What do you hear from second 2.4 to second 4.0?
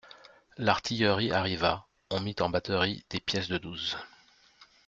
en batterie des pièces de douze.